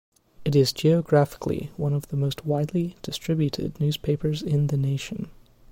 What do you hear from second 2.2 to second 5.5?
widely distributed newspapers in the nation.